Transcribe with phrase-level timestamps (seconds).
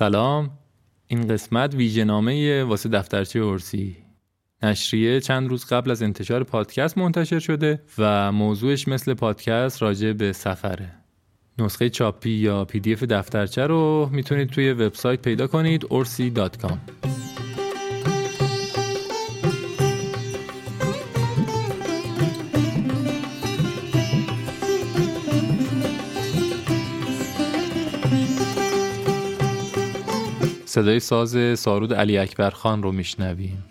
[0.00, 0.50] سلام.
[1.06, 3.96] این قسمت ویژهنامه واسه دفترچه ارسی.
[4.62, 10.32] نشریه چند روز قبل از انتشار پادکست منتشر شده و موضوعش مثل پادکست راجع به
[10.32, 10.92] سفره.
[11.58, 16.78] نسخه چاپی یا پی دی اف دفترچه رو می‌تونید توی وبسایت پیدا کنید orsi.com
[30.70, 33.69] صدای ساز سارود علی اکبر خان رو میشنویم.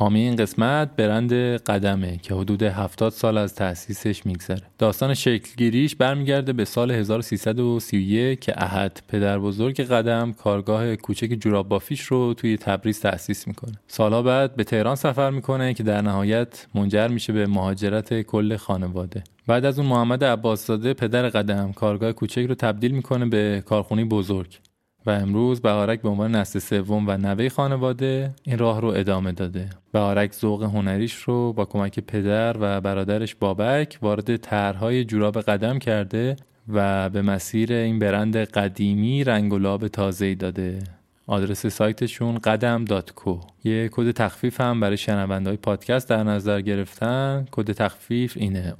[0.00, 4.62] حامی این قسمت برند قدمه که حدود 70 سال از تأسیسش میگذره.
[4.78, 12.00] داستان شکلگیریش برمیگرده به سال 1331 که احد پدر بزرگ قدم کارگاه کوچک جوراب بافیش
[12.00, 13.72] رو توی تبریز تأسیس می‌کنه.
[13.86, 19.24] سالها بعد به تهران سفر می‌کنه که در نهایت منجر میشه به مهاجرت کل خانواده.
[19.46, 24.58] بعد از اون محمد عباسزاده پدر قدم کارگاه کوچک رو تبدیل می‌کنه به کارخونه بزرگ.
[25.06, 29.70] و امروز بهارک به عنوان نسل سوم و نوه خانواده این راه رو ادامه داده.
[29.92, 36.36] بهارک ذوق هنریش رو با کمک پدر و برادرش بابک وارد طرحهای جوراب قدم کرده
[36.68, 40.78] و به مسیر این برند قدیمی رنگ و لعاب تازه داده.
[41.26, 47.46] آدرس سایتشون قدم dot co یه کد تخفیف هم برای شنوندهای پادکست در نظر گرفتن
[47.50, 48.74] کد تخفیف اینه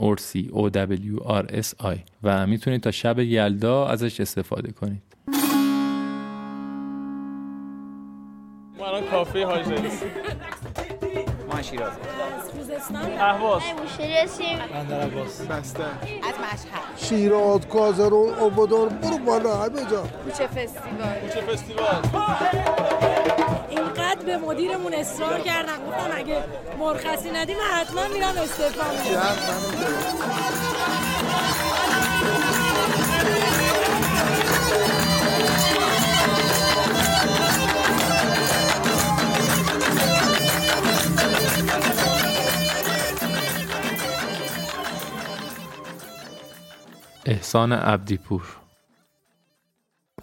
[1.79, 5.10] آی و می‌تونید تا شب یلدا ازش استفاده کنید
[9.25, 9.65] کافه حاج
[11.49, 11.93] ما شیراز
[13.19, 13.63] اهواز.
[13.97, 17.07] شیرسیم بندر عباس بسته از مشهد.
[17.09, 22.03] شیراز کازرون آبادان برو بالا همه جا کوچه فستیوال کوچه فستیوال
[23.69, 25.77] اینقدر به مدیرمون اصرار کردن.
[25.87, 26.45] گفتم اگه
[26.79, 29.37] مرخصی ندی من حتما میرم استعفا میدم
[47.51, 48.60] احسان عبدیپور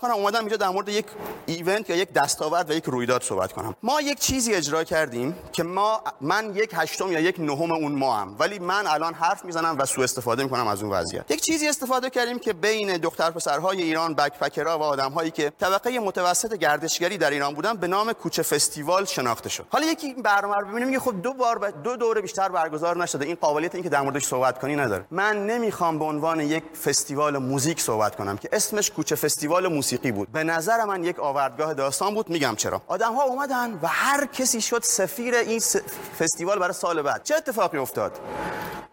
[0.07, 1.06] کنم اومدم اینجا در مورد یک
[1.45, 3.75] ایونت یا یک دستاورد و یک رویداد صحبت کنم.
[3.83, 8.18] ما یک چیزی اجرا کردیم که ما من یک هشتم یا یک نهم اون ما
[8.18, 11.31] هم ولی من الان حرف می‌زنم و سوء استفاده می‌کنم از اون وضعیت.
[11.31, 16.54] یک چیزی استفاده کردیم که بین دختر پسرهای ایران بکپکرها و آدمهایی که طبقه متوسط
[16.54, 19.65] گردشگری در ایران بودن به نام کوچه فستیوال شناخته شد.
[19.69, 23.25] حالا یکی برنامه رو ببینیم میگه خب دو بار دو دوره بیشتر برگزار نشده.
[23.25, 25.06] این قابلیت اینکه در موردش صحبت کنی نداره.
[25.12, 30.31] من نمی‌خوام به عنوان یک فستیوال موزیک صحبت کنم که اسمش کوچه فستیوال موسیقی بود.
[30.31, 32.81] به نظر من یک آوردگاه داستان بود میگم چرا.
[32.88, 35.75] آدم ها اومدن و هر کسی شد سفیر این س...
[36.19, 37.23] فستیوال برای سال بعد.
[37.23, 38.19] چه اتفاقی افتاد؟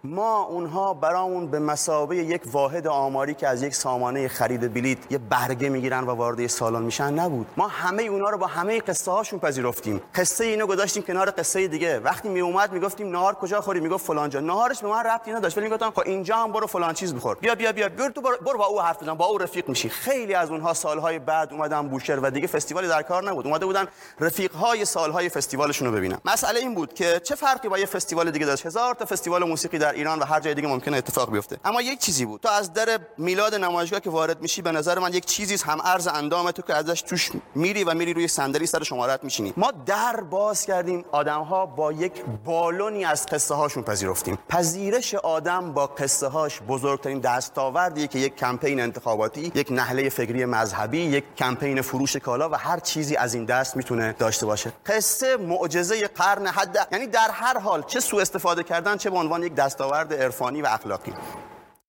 [0.07, 5.19] ما اونها برامون به مسابه یک واحد آماری که از یک سامانه خرید بلیت یه
[5.19, 7.47] برگه می‌گیرن و وارد سالن میشن نبود.
[7.57, 10.03] ما همه اونا رو با همه قصه هاشون پذیرفتیم.
[10.15, 11.99] قصه اینو گذاشتیم کنار قصه دیگه.
[11.99, 14.41] وقتی می اومد می‌گفتیم نهار کجا خوری؟ می‌گفت فلان جا.
[14.41, 15.59] نهارش به من ربطی نداشت.
[15.59, 17.37] ولی می‌گفتم خب اینجا هم برو فلان چیز بخور.
[17.37, 17.89] بیا بیا بیا.
[17.89, 19.15] برو تو برو, با او حرف بزن.
[19.15, 19.89] با او رفیق میشی.
[19.89, 23.47] خیلی از اونها سالهای بعد اومدن بوشهر و دیگه فستیوالی در کار نبود.
[23.47, 23.87] اومده بودن
[24.21, 26.19] رفیقهای سالهای فستیوالشون رو ببینن.
[26.25, 29.79] مسئله این بود که چه فرقی با یه فستیوال دیگه داشت؟ هزار تا فستیوال موسیقی
[29.79, 31.57] در ایران و هر جای دیگه ممکنه اتفاق بیفته.
[31.65, 32.41] اما یک چیزی بود.
[32.41, 36.07] تو از در میلاد نمایشگاه که وارد میشی به نظر من یک چیزی هم ارز
[36.07, 39.53] اندام تو که ازش توش میری و میری روی صندلی سر شمارت میشینی.
[39.57, 41.05] ما در باز کردیم.
[41.13, 42.13] آدم ها با یک
[42.45, 44.39] بالونی از قصه هاشون پذیرفتیم.
[44.49, 50.99] پذیرش آدم با قصه هاش بزرگترین دستاوردیه که یک کمپین انتخاباتی یک نحله فکری مذهبی
[50.99, 54.73] یک کمپین فروش کالا و هر چیزی از این دست می‌تونه داشته باشه.
[54.87, 59.43] قصه معجزه قرن حد یعنی در هر حال چه سوء استفاده کردن چه به عنوان
[59.43, 59.55] یک
[59.85, 61.13] دستاورد عرفانی و اخلاقی.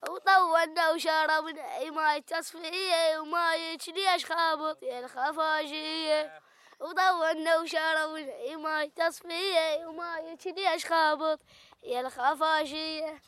[0.03, 6.31] وطولنا وشربنا ماي تصفية وماي كذي خابط يا الخفاشية
[6.81, 11.39] وطولنا وشربنا ماي تصفية وماي كذي خابط
[11.83, 13.21] يا الخفاشية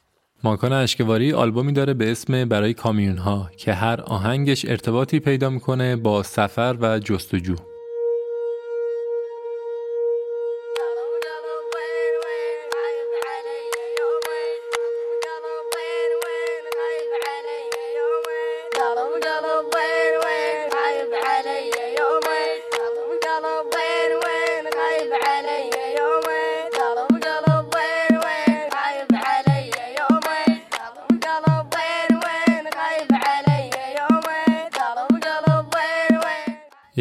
[0.43, 5.95] ماکان اشکواری آلبومی داره به اسم برای کامیون ها که هر آهنگش ارتباطی پیدا می‌کنه
[5.95, 7.55] با سفر و جستجو.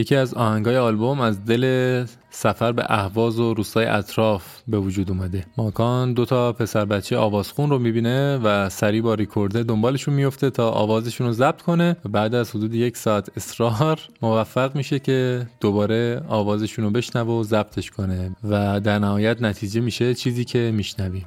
[0.07, 5.47] یکی از آهنگای آلبوم از دل سفر به اهواز و روستای اطراف به وجود اومده.
[5.57, 10.71] ماکان دو تا پسر بچه آوازخون رو می‌بینه و سریع با ریکورده دنبالشون میفته تا
[10.71, 16.23] آوازشون رو ضبط کنه و بعد از حدود یک ساعت اصرار موفق میشه که دوباره
[16.29, 21.27] آوازشون رو بشنوه و ضبطش کنه و در نهایت نتیجه میشه چیزی که میشنویم.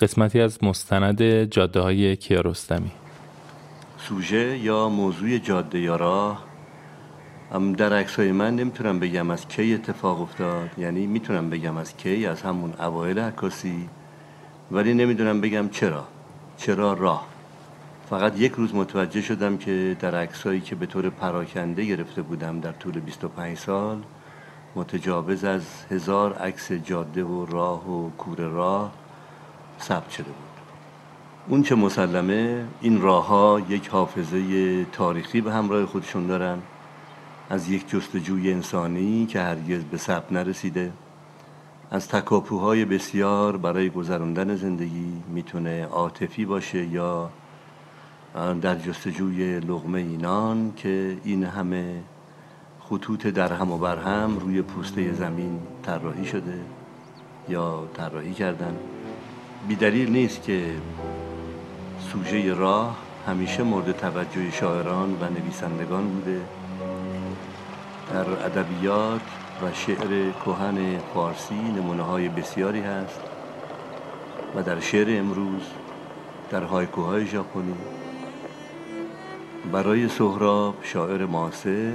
[0.00, 2.90] قسمتی از مستند جاده های کیارستمی.
[3.98, 6.44] سوژه یا موضوع جاده یا راه؟
[7.52, 10.70] هم در عکسای من نمی‌تونم بگم از کی اتفاق افتاد.
[10.78, 13.88] یعنی می‌تونم بگم از کی از همون اوایل عکاسی.
[14.70, 16.04] ولی نمی‌دونم بگم چرا.
[16.56, 17.26] چرا راه؟
[18.10, 22.72] فقط یک روز متوجه شدم که در عکسایی که به طور پراکنده گرفته بودم در
[22.72, 24.02] طول 25 سال
[24.74, 29.05] متجاوز از هزار عکس جاده و راه و کور راه
[29.80, 30.46] ثبت شده بود.
[31.48, 36.58] اون چه مسلمه این راه ها یک حافظه تاریخی به همراه خودشون دارن.
[37.50, 40.92] از یک جستجوی انسانی که هرگز به ثبت نرسیده.
[41.90, 47.30] از تکاپوهای بسیار برای گذراندن زندگی می‌تونه عاطفی باشه یا
[48.60, 52.02] در جستجوی لغمه اینان که این همه
[52.80, 56.60] خطوط در هم و بر هم روی پوسته زمین طراحی شده
[57.48, 58.76] یا طراحی کردن.
[59.68, 60.74] بیدلیل نیست که
[62.12, 62.96] سوژه راه
[63.26, 66.40] همیشه مورد توجه شاعران و نویسندگان بوده.
[68.12, 69.20] در ادبیات
[69.62, 73.20] و شعر کهن فارسی نمونه های بسیاری هست
[74.56, 75.62] و در شعر امروز
[76.50, 77.74] در هایکوهای ژاپنی.
[79.72, 81.92] برای سهراب شاعر معاصر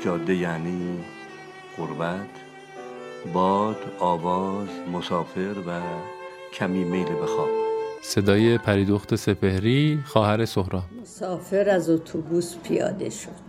[0.00, 1.04] جاده یعنی
[1.78, 2.30] غربت
[3.32, 5.80] باد آواز مسافر و
[6.52, 7.48] کمی میل به خواب.
[8.02, 10.82] صدای پریدخت سپهری خواهر سهراب.
[11.02, 13.48] مسافر از اتوبوس پیاده شد.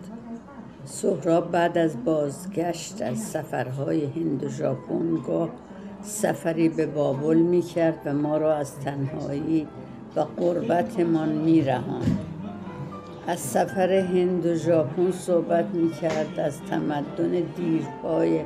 [0.86, 5.50] سهراب بعد از بازگشت از سفرهای هند و ژاپن گاه
[6.02, 9.68] سفری به بابل می کرد و ما را از تنهایی
[10.16, 12.20] و قربتمان می رهاند.
[13.28, 18.42] از سفر هند و ژاپن صحبت می کرد از تمدن دیرپای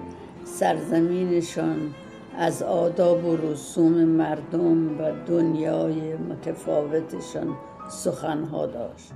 [0.46, 1.94] سرزمینشان
[2.38, 7.56] از آداب و رسوم مردم و دنیای متفاوتشان
[7.90, 9.12] سخنها داشت.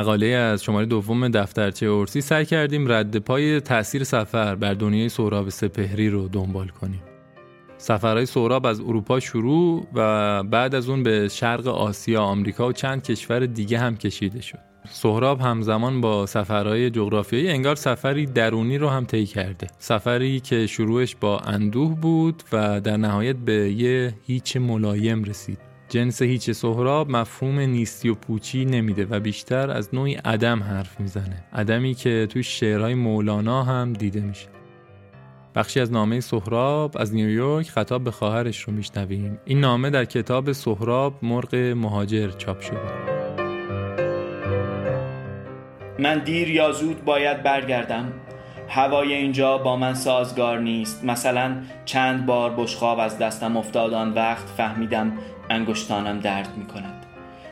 [0.00, 5.48] مقاله از شماره دوم دفترچه اورسی سعی کردیم رد پای تاثیر سفر بر دنیای سهراب
[5.48, 7.02] سپهری رو دنبال کنیم.
[7.78, 13.02] سفرهای سهراب از اروپا شروع و بعد از اون به شرق آسیا، آمریکا و چند
[13.02, 14.58] کشور دیگه هم کشیده شد.
[14.88, 19.66] سهراب همزمان با سفرهای جغرافیایی انگار سفری درونی رو هم طی کرده.
[19.78, 25.69] سفری که شروعش با اندوه بود و در نهایت به یه هیچ ملایم رسید.
[25.90, 31.44] جنس هیچ سهراب مفهوم نیستی و پوچی نمیده و بیشتر از نوعی عدم حرف می‌زنه.
[31.52, 34.48] عدمی که توی شعرهای مولانا هم دیده میشه.
[35.54, 39.38] بخشی از نامه سهراب از نیویورک خطاب به خواهرش رو میشنویم.
[39.44, 43.10] این نامه در کتاب سهراب مرغ مهاجر چاپ شده.
[45.98, 48.12] من دیر یا زود باید برگردم.
[48.68, 51.04] هوای اینجا با من سازگار نیست.
[51.04, 55.12] مثلا چند بار بشخاب از دستم افتاد آن وقت فهمیدم
[55.50, 57.06] انگشتانم درد می کند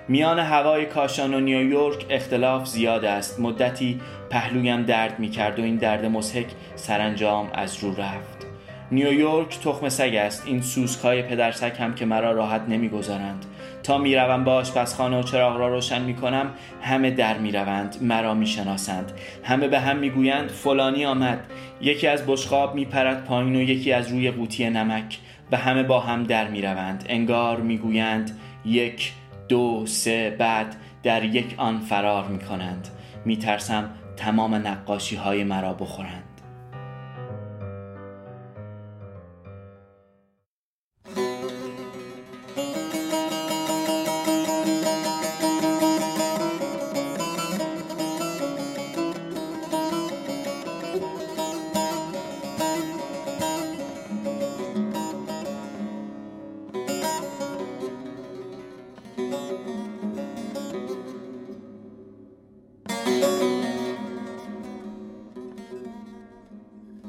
[0.08, 3.40] میان هوای کاشان و نیویورک اختلاف زیاد است.
[3.40, 4.00] مدتی
[4.30, 8.46] پهلویم درد می کرد و این درد مسحک سرانجام از رو رفت.
[8.90, 10.42] نیویورک تخم سگ است.
[10.46, 13.44] این سوسکای پدرسگ هم که مرا راحت نمی‌گذارند.
[13.82, 16.50] تا می‌روم به آشپزخانه و چراغ را روشن می کنم
[16.82, 19.12] همه در می‌روند مرا می‌شناسند.
[19.44, 21.40] همه به هم می‌گویند فلانی آمد.
[21.80, 25.18] یکی از بشقاب میپرد پایین و یکی از روی قوطی نمک.
[25.52, 27.04] و همه با هم در می‌روند.
[27.08, 29.12] انگار می‌گویند یک
[29.48, 32.88] دو سه بعد در یک آن فرار می‌کنند.
[33.24, 36.27] میترسم تمام نقاشی های مرا بخورند.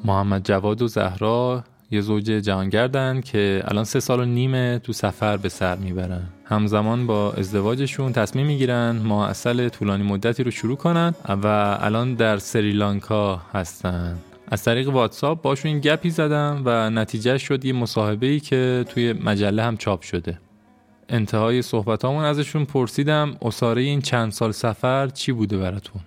[0.10, 5.38] محمد جواد و زهرا یه زوج جهانگردن که الان سه سال و نیمه تو سفر
[5.38, 6.24] به سر می‌برن.
[6.46, 11.14] همزمان با ازدواجشون تصمیم می‌گیرن ما اصل طولانی مدتی رو شروع کنن
[11.44, 14.18] و الان در سریلانکا هستن.
[14.52, 19.14] از طریق واتساپ باشون این گپی زدم و نتیجه شد یه مصاحبه ای که توی
[19.14, 20.40] مجله هم چاپ شده.
[21.10, 26.02] انتهای صحبتامون ازشون پرسیدم اصاره این چند سال سفر چی بوده براتون؟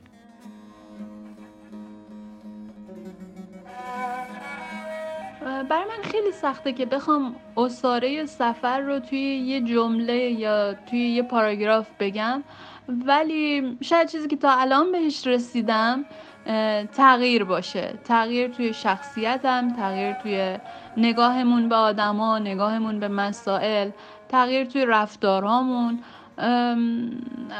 [6.43, 12.43] سخته که بخوام اصاره سفر رو توی یه جمله یا توی یه پاراگراف بگم.
[12.89, 16.05] ولی شاید چیزی که تا الان بهش رسیدم
[16.93, 17.95] تغییر باشه.
[18.05, 20.59] تغییر توی شخصیتم تغییر توی
[20.97, 23.91] نگاهمون به آدما نگاهمون به مسائل
[24.29, 25.99] تغییر توی رفتارهامون.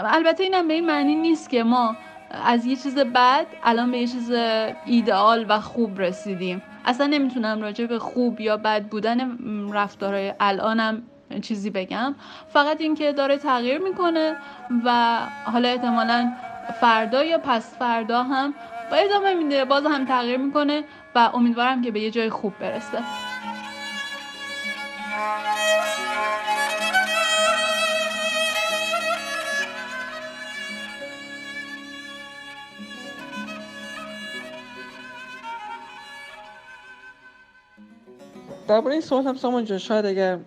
[0.05, 1.97] البته اینم به این معنی نیست که ما
[2.45, 4.33] از یه چیز بد الان به یه چیز
[4.87, 6.63] ایدئال و خوب رسیدیم.
[6.85, 9.39] اصلا نمی‌تونم راجع به خوب یا بد بودن
[9.73, 11.03] رفتارهای الانم
[11.43, 12.15] چیزی بگم.
[12.53, 14.37] فقط اینکه داره تغییر می‌کنه
[14.85, 16.33] و حالا احتمالا
[16.81, 18.55] فردا یا پس فردا هم
[18.91, 19.65] با ادامه میده.
[19.65, 20.85] باز هم تغییر می‌کنه
[21.15, 22.99] و امیدوارم که به یه جای خوب برسه.
[38.69, 40.39] درباره این سوال هم سامان جان شاید اگر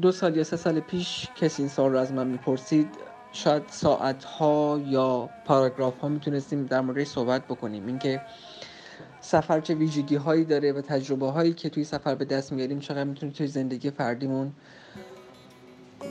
[0.00, 2.88] دو سال یا سه سال پیش کسی این سوال رو از من می‌پرسید
[3.32, 7.86] شاید ساعت ها یا پاراگراف ها می‌تونستیم در موردش صحبت بکنیم.
[7.86, 8.20] اینکه
[9.20, 13.04] سفر چه ویژگی هایی داره و تجربه هایی که توی سفر به دست میاریم چقدر
[13.04, 14.52] می‌تونه توی زندگی فردیمون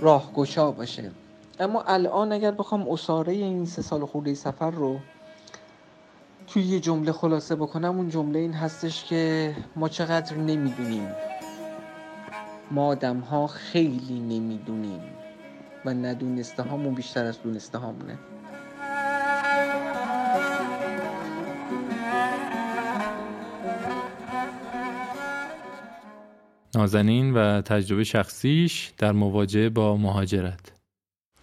[0.02, 1.12] راهگشا باشه.
[1.60, 5.00] اما الان اگر بخوام اصاره این سه سال خورده سفر رو
[6.48, 11.08] توی یه جمله خلاصه بکنم اون جمله این هستش که ما چقدر نمی‌دونیم.
[12.72, 15.02] ما آدم ها خیلی نمی‌دونیم
[15.86, 18.20] و ندونسته هامون بیشتر از دونسته هامونه
[26.76, 30.72] نازنین و تجربه شخصیش در مواجهه با مهاجرت.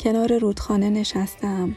[0.00, 1.76] کنار رودخانه نشستم.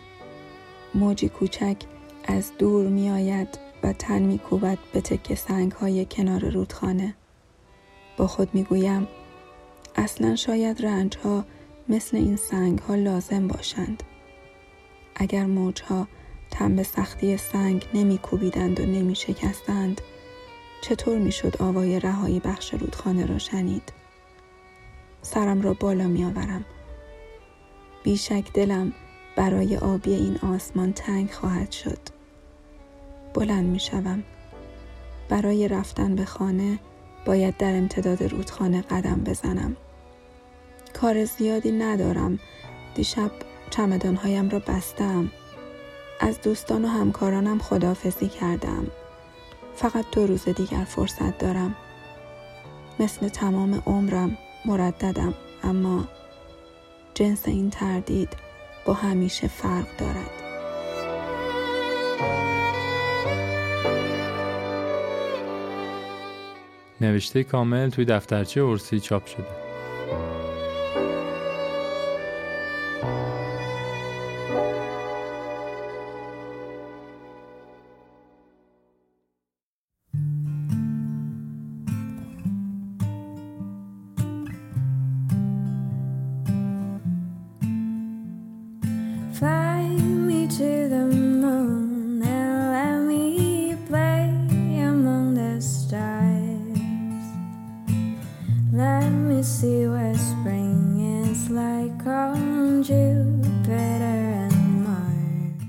[0.95, 1.77] موجی کوچک
[2.25, 7.13] از دور می آید و تن می کوبد به تکه سنگ های کنار رودخانه.
[8.17, 9.07] با خود می گویم
[9.95, 11.45] اصلا شاید رنج ها
[11.89, 14.03] مثل این سنگ ها لازم باشند.
[15.15, 16.07] اگر موج ها
[16.51, 20.01] تن به سختی سنگ نمی کوبیدند و نمی شکستند
[20.81, 23.93] چطور می شد آوای رهایی بخش رودخانه را شنید؟
[25.21, 26.65] سرم را بالا می آورم
[28.03, 28.93] بیشک دلم
[29.35, 31.99] برای آبی این آسمان تنگ خواهد شد.
[33.33, 34.23] بلند می شوم
[35.29, 36.79] برای رفتن به خانه
[37.25, 39.77] باید در امتداد رودخانه قدم بزنم.
[40.93, 42.39] کار زیادی ندارم.
[42.95, 43.31] دیشب
[43.69, 45.31] چمدانهایم را بستم.
[46.19, 48.87] از دوستان و همکارانم خدافزی کردم.
[49.75, 51.75] فقط دو روز دیگر فرصت دارم.
[52.99, 56.07] مثل تمام عمرم مرددم اما
[57.13, 58.29] جنس این تردید
[58.85, 60.31] با همیشه فرق دارد.
[67.01, 69.60] نوشته کامل توی دفترچه ارسی چاپ شده.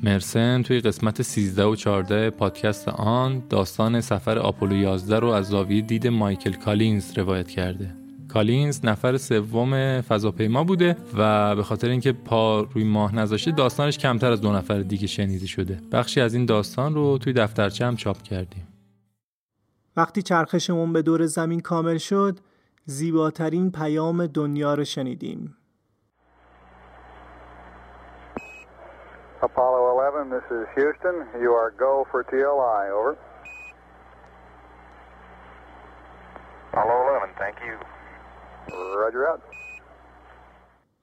[0.03, 5.81] مرسن توی قسمت 13 و 14 پادکست آن داستان سفر آپولو 11 رو از زاویه
[5.81, 7.95] دید مایکل کالینز روایت کرده.
[8.29, 14.33] کالینز نفر سوم فضاپیما بوده و به خاطر اینکه پا روی ماه نذاشته داستانش کمتر
[14.33, 15.81] از دو نفر دیگه شنیده شده.
[15.93, 18.69] بخشی از این داستان رو توی دفترچه هم چاپ کردیم.
[19.97, 22.39] وقتی چرخشمون به دور زمین کامل شد،
[22.85, 25.55] زیباترین پیام دنیا رو شنیدیم.
[29.43, 31.17] Apollo 11, this is Houston.
[31.45, 33.19] You are go for TLI, over.
[36.71, 37.77] Apollo 11, thank you.
[39.03, 39.41] Roger out.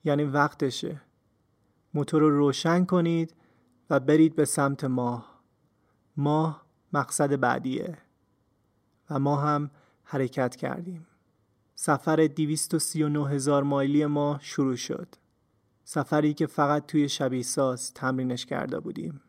[0.04, 1.00] یعنی وقتشه.
[1.94, 3.34] موتور رو روشن کنید
[3.90, 5.40] و برید به سمت ماه.
[6.16, 7.98] ماه مقصد بعدیه.
[9.10, 9.70] و ما هم
[10.04, 11.06] حرکت کردیم.
[11.74, 15.08] سفر 239 هزار مایلی ما شروع شد.
[15.84, 19.20] سفری که فقط توی شبیه ساز تمرینش کرده بودیم.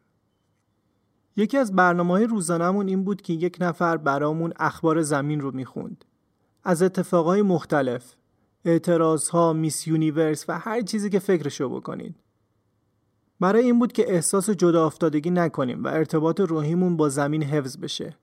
[1.36, 6.06] یکی از برنامه های روزانمون این بود که یک نفر برامون اخبار زمین رو می‌خوند.
[6.64, 8.16] از اتفاقای مختلف،
[8.66, 12.16] اعتراض ها، میس یونیورس و هر چیزی که فکرشو بکنید.
[13.40, 18.18] برای این بود که احساس جدا افتادگی نکنیم و ارتباط روحیمون با زمین حفظ بشه.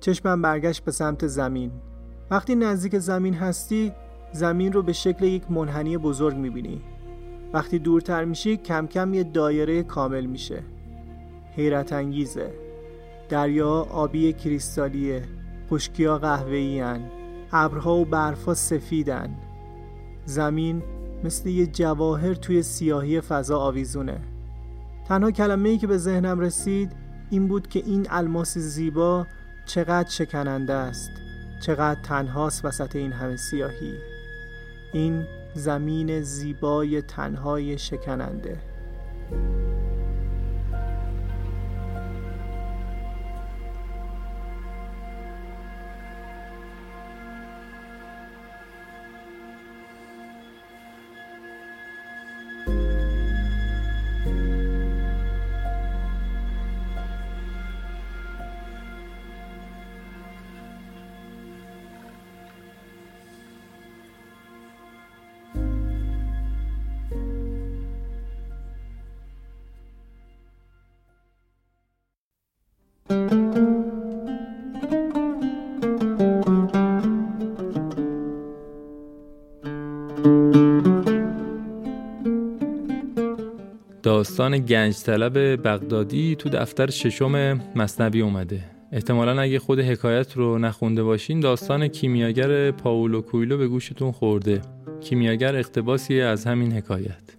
[0.00, 1.72] چشمم برگشت به سمت زمین.
[2.30, 3.92] وقتی نزدیک زمین هستی
[4.32, 6.82] زمین رو به شکل یک منحنی بزرگ می‌بینی.
[7.52, 10.62] وقتی دورتر میشی کم کم یه دایره کامل میشه.
[11.56, 12.50] حیرت انگیزه.
[13.28, 15.22] دریا آبی کریستالیه.
[15.70, 16.84] خشکیا قهوه‌ای
[17.52, 19.36] ابرها و برفا سفیدن.
[20.24, 20.82] زمین
[21.24, 24.20] مثل یه جواهر توی سیاهی فضا آویزونه.
[25.08, 26.92] تنها کلمه ای که به ذهنم رسید
[27.30, 29.26] این بود که این الماس زیبا
[29.66, 31.10] چقدر شکننده است.
[31.66, 34.11] چقدر تنهاست وسط این همه سیاهی.
[34.92, 38.58] این زمین زیبای تنهای شکننده.
[84.22, 88.64] داستان گنج طلب بغدادی تو دفتر ششم مصنوی اومده.
[88.92, 94.62] احتمالا اگه خود حکایت رو نخونده باشین داستان کیمیاگر پاولو کویلو به گوشتون خورده.
[95.00, 97.36] کیمیاگر اقتباسی از همین حکایت.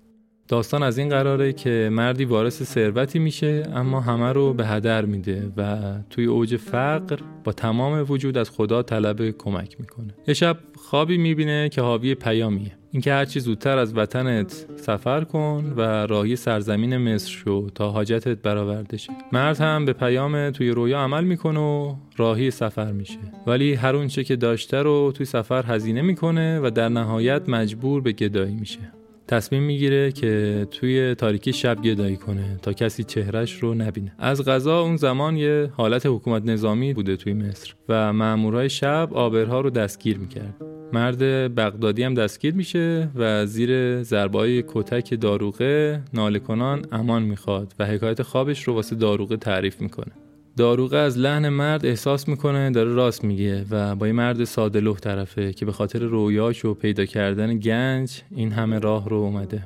[0.48, 5.52] داستان از این قراره که مردی وارث ثروتی میشه اما همه رو به هدر میده
[5.58, 5.78] و
[6.10, 10.14] توی اوج فقر با تمام وجود از خدا طلب کمک می‌کنه.
[10.28, 12.72] یه شب خوابی می‌بینه که حاوی پیامیه.
[12.94, 18.98] اینکه هرچی زودتر از وطنت سفر کن و راهی سرزمین مصر شو تا حاجتت برآورده
[18.98, 19.14] شه.
[19.32, 23.20] مرد هم به پیام توی رویا عمل می‌کنه و راهی سفر میشه.
[23.48, 28.12] ولی هر اونچه که داشته رو توی سفر هزینه می‌کنه و در نهایت مجبور به
[28.12, 28.80] گدایی میشه.
[29.28, 34.16] تصمیم می‌گیره که توی تاریکی شب گدایی کنه تا کسی چهرش رو نبینه.
[34.20, 39.62] از غذا اون زمان یه حالت حکومت نظامی بوده توی مصر و مامورای شب آبرها
[39.62, 40.83] رو دستگیر می‌کرد.
[40.94, 41.20] مرد
[41.56, 48.22] بغدادی هم دستگیر میشه و زیر ضربای کتک داروغه ناله کنان امان می‌خواد و حکایت
[48.22, 50.12] خوابش رو واسه داروغه تعریف می‌کنه.
[50.58, 55.54] داروغه از لحن مرد احساس می‌کنه داره راست میگه و با یه مرد ساده طرفه
[55.54, 59.64] که به خاطر رویاش و پیدا کردن گنج این همه راه رو اومده.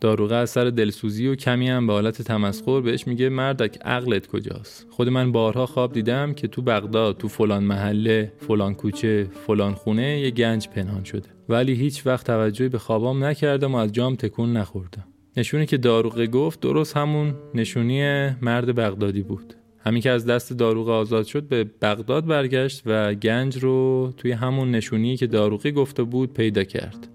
[0.00, 4.86] داروغه از سر دلسوزی و کمی هم به حالت تمسخر بهش میگه مردک عقلت کجاست؟
[4.90, 10.20] خود من بارها خواب دیدم که تو بغداد تو فلان محله فلان کوچه فلان خونه
[10.20, 11.28] یه گنج پنهان شده.
[11.48, 15.04] ولی هیچ وقت توجهی به خوابام نکردم و از جام تکون نخوردم.
[15.36, 19.54] نشونی که داروغه گفت درست همون نشونی مرد بغدادی بود.
[19.78, 24.70] همین که از دست داروغه آزاد شد به بغداد برگشت و گنج رو توی همون
[24.70, 27.08] نشونی که داروغه گفته بود پیدا کرد.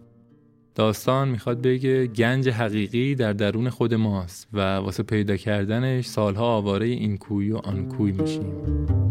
[0.75, 6.86] داستان می‌خواد بگه گنج حقیقی در درون خود ماست و واسه پیدا کردنش سالها آواره
[6.86, 9.02] این کوی و آن کوی میشیم.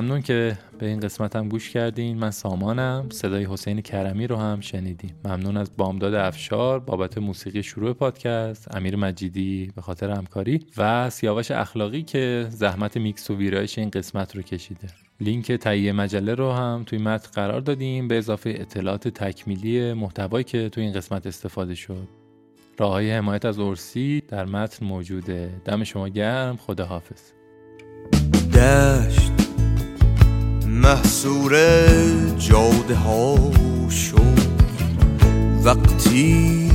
[0.00, 2.18] ممنون که به این قسمت هم گوش کردین.
[2.18, 3.08] من سامانم.
[3.12, 8.96] صدای حسین کرمی رو هم شنیدیم ممنون از بامداد افشار بابت موسیقی شروع پادکست امیر
[8.96, 14.42] مجیدی به خاطر همکاری و سیاوش اخلاقی که زحمت میکس و ویرایش این قسمت رو
[14.42, 14.88] کشیده.
[15.20, 20.68] لینک تهیه مجله رو هم توی متن قرار دادیم به اضافه اطلاعات تکمیلی محتوایی که
[20.68, 22.08] توی این قسمت استفاده شد.
[22.78, 25.50] راه های حمایت از اورسی در متن موجوده.
[25.64, 26.56] دم شما گرم.
[26.56, 27.32] خداحافظ.
[28.54, 29.39] دشت.
[30.82, 31.56] محصور
[32.38, 33.36] جاده ها
[33.90, 34.40] شد.
[35.64, 36.70] وقتی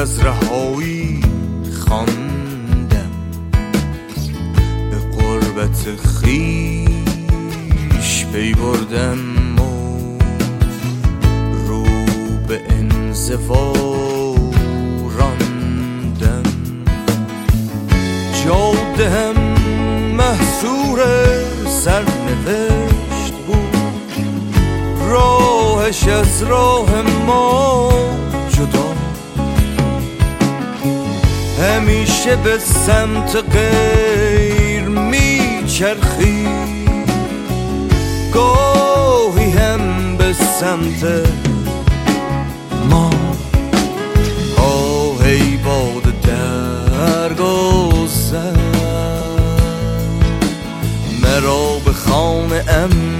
[0.00, 1.20] از رهایی
[1.86, 3.10] خواندم.
[4.90, 5.88] به قربت
[6.20, 6.90] خیش
[8.32, 10.18] پی بردم و
[11.68, 11.84] رو
[12.48, 13.72] به انزوا
[15.18, 16.42] راندم.
[18.44, 19.36] جاده هم
[20.16, 21.00] محصور
[21.66, 22.79] سرنوشت.
[25.90, 27.92] راهش از راه ما
[28.48, 28.94] جدا.
[31.62, 36.48] همیشه به سمت غیر میچرخی.
[38.34, 41.28] گاهی هم به سمت
[42.90, 43.10] ما.
[44.56, 47.50] آه ای باد درگذر
[51.22, 53.19] مرا به خانه ام